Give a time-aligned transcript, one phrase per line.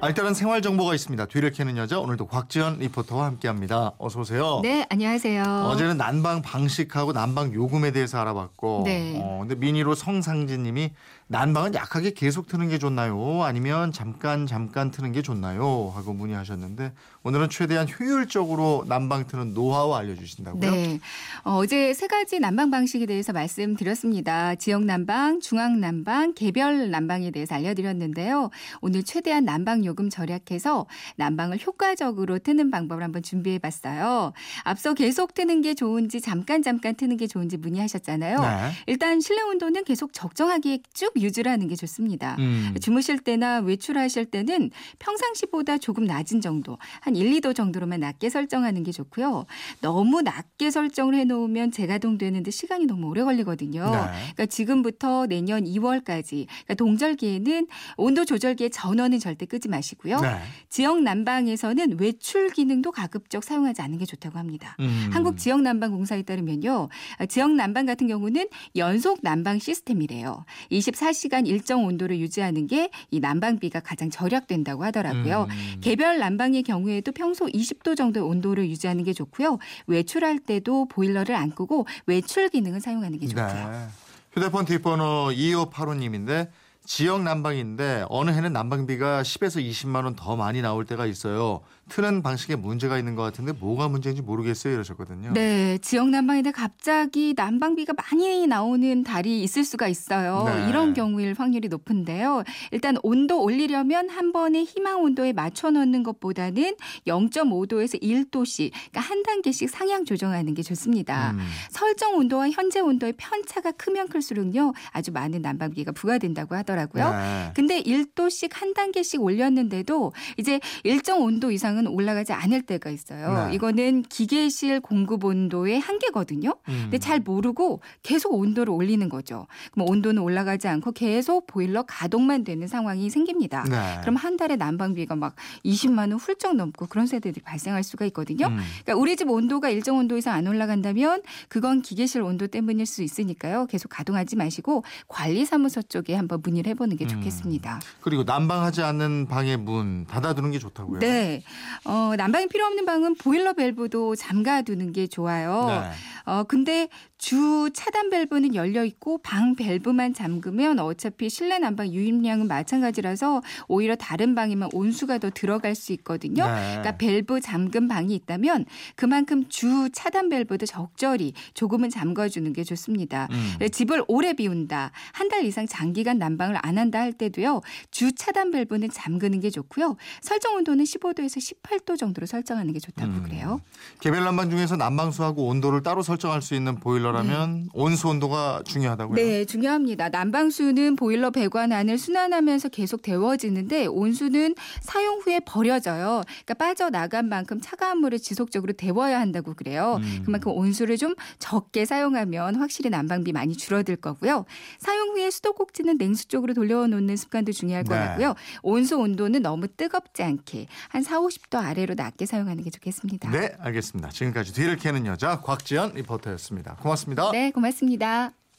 [0.00, 1.26] 알뜰한 생활 정보가 있습니다.
[1.26, 3.94] 뒤를 캐는 여자 오늘도 곽지연 리포터와 함께합니다.
[3.98, 4.60] 어서 오세요.
[4.62, 5.42] 네, 안녕하세요.
[5.42, 9.18] 어제는 난방 방식하고 난방 요금에 대해서 알아봤고, 네.
[9.20, 10.92] 어, 근데 미니로 성상진님이
[11.30, 13.42] 난방은 약하게 계속 트는 게 좋나요?
[13.42, 15.92] 아니면 잠깐 잠깐 트는 게 좋나요?
[15.94, 20.70] 하고 문의하셨는데 오늘은 최대한 효율적으로 난방 트는 노하우 알려주신다고요?
[20.70, 21.00] 네.
[21.44, 24.54] 어, 어제 세 가지 난방 방식에 대해서 말씀드렸습니다.
[24.54, 28.48] 지역 난방, 중앙 난방, 개별 난방에 대해서 알려드렸는데요.
[28.80, 34.32] 오늘 최대한 난방 요금 절약해서 난방을 효과적으로 트는 방법을 한번 준비해 봤어요.
[34.64, 38.40] 앞서 계속 트는 게 좋은지 잠깐 잠깐 트는 게 좋은지 문의하셨잖아요.
[38.40, 38.70] 네.
[38.86, 42.36] 일단 실내 온도는 계속 적정하게 쭉 유지를 하는 게 좋습니다.
[42.38, 42.74] 음.
[42.80, 48.92] 주무실 때나 외출하실 때는 평상시보다 조금 낮은 정도, 한 1, 2도 정도로만 낮게 설정하는 게
[48.92, 49.46] 좋고요.
[49.80, 53.84] 너무 낮게 설정을 해 놓으면 재가동되는데 시간이 너무 오래 걸리거든요.
[53.84, 53.98] 네.
[54.34, 60.20] 그러니까 지금부터 내년 2월까지 그러니까 동절기에는 온도 조절기의 전원은 절대 끄지 마 시고요.
[60.20, 60.40] 네.
[60.68, 64.76] 지역 난방에서는 외출 기능도 가급적 사용하지 않는 게 좋다고 합니다.
[64.80, 65.10] 음.
[65.12, 66.88] 한국 지역 난방 공사에 따르면요.
[67.28, 70.44] 지역 난방 같은 경우는 연속 난방 시스템이래요.
[70.70, 75.46] 24시간 일정 온도를 유지하는 게 이 난방비가 가장 절약된다고 하더라고요.
[75.50, 75.80] 음.
[75.80, 79.58] 개별 난방의 경우에도 평소 20도 정도의 온도를 유지하는 게 좋고요.
[79.86, 83.46] 외출할 때도 보일러를 안 끄고 외출 기능을 사용하는 게 좋고요.
[83.70, 83.86] 네.
[84.32, 86.48] 휴대폰 뒷번호 2585님인데
[86.88, 91.60] 지역 난방인데 어느 해는 난방비가 10에서 20만 원 더 많이 나올 때가 있어요.
[91.90, 95.32] 트는 방식에 문제가 있는 것 같은데 뭐가 문제인지 모르겠어요 이러셨거든요.
[95.34, 100.44] 네, 지역 난방인데 갑자기 난방비가 많이 나오는 달이 있을 수가 있어요.
[100.46, 100.68] 네.
[100.70, 102.42] 이런 경우일 확률이 높은데요.
[102.72, 106.74] 일단 온도 올리려면 한 번에 희망 온도에 맞춰 놓는 것보다는
[107.06, 111.32] 0.5도에서 1도씩, 그러니까 한 단계씩 상향 조정하는 게 좋습니다.
[111.32, 111.46] 음.
[111.70, 116.77] 설정 온도와 현재 온도의 편차가 크면 클수록요 아주 많은 난방비가 부과된다고 하더라고요.
[117.12, 117.52] 네.
[117.54, 123.48] 근데 1도씩 한 단계씩 올렸는데도 이제 일정 온도 이상은 올라가지 않을 때가 있어요.
[123.48, 123.54] 네.
[123.54, 126.54] 이거는 기계실 공급 온도의 한계거든요.
[126.68, 126.78] 음.
[126.82, 129.46] 근데 잘 모르고 계속 온도를 올리는 거죠.
[129.72, 133.64] 그럼 온도는 올라가지 않고 계속 보일러 가동만 되는 상황이 생깁니다.
[133.64, 133.98] 네.
[134.02, 135.34] 그럼 한 달에 난방비가 막
[135.64, 138.46] 20만 원 훌쩍 넘고 그런 세대들이 발생할 수가 있거든요.
[138.46, 138.58] 음.
[138.84, 143.66] 그러니까 우리 집 온도가 일정 온도 이상 안 올라간다면 그건 기계실 온도 때문일 수 있으니까요.
[143.66, 147.08] 계속 가동하지 마시고 관리사무소 쪽에 한번 문의를 해보는 게 음.
[147.08, 147.80] 좋겠습니다.
[148.00, 151.00] 그리고 난방하지 않는 방의 문 닫아두는 게 좋다고요.
[151.00, 151.42] 네.
[151.84, 155.66] 어, 난방이 필요 없는 방은 보일러 밸브도 잠가두는 게 좋아요.
[155.68, 155.90] 네.
[156.32, 163.42] 어, 근데 주 차단 밸브는 열려 있고 방 밸브만 잠그면 어차피 실내 난방 유입량은 마찬가지라서
[163.66, 166.44] 오히려 다른 방이면 온수가 더 들어갈 수 있거든요.
[166.46, 166.76] 네.
[166.78, 173.26] 그러니까 밸브 잠근 방이 있다면 그만큼 주 차단 밸브도 적절히 조금은 잠궈 주는 게 좋습니다.
[173.30, 173.54] 음.
[173.58, 178.50] 네, 집을 오래 비운다, 한 달 이상 장기간 난방을 안 한다 할 때도요, 주 차단
[178.50, 179.96] 밸브는 잠그는 게 좋고요.
[180.20, 183.22] 설정 온도는 15도에서 18도 정도로 설정하는 게 좋다고 음.
[183.22, 183.60] 그래요.
[184.00, 189.16] 개별 난방 중에서 난방수하고 온도를 따로 설정할 수 있는 보일러라면 온수 온도가 중요하다고요.
[189.16, 190.08] 네, 중요합니다.
[190.08, 196.22] 난방수는 보일러 배관 안을 순환하면서 계속 데워지는데 온수는 사용 후에 버려져요.
[196.26, 199.98] 그러니까 빠져나간 만큼 차가운 물을 지속적으로 데워야 한다고 그래요.
[200.02, 200.22] 음.
[200.24, 204.44] 그만큼 온수를 좀 적게 사용하면 확실히 난방비 많이 줄어들 거고요.
[204.78, 208.00] 사용 후에 수도꼭지는 냉수 쪽 으로 돌려놓는 습관도 중요할 것 네.
[208.00, 208.34] 같고요.
[208.62, 213.30] 온수 온도는 너무 뜨겁지 않게 한 4, 50도 아래로 낮게 사용하는 게 좋겠습니다.
[213.30, 214.10] 네, 알겠습니다.
[214.10, 216.76] 지금까지 뒤를 캐는 여자 곽지연 리포터였습니다.
[216.76, 217.30] 고맙습니다.
[217.32, 218.32] 네, 고맙습니다.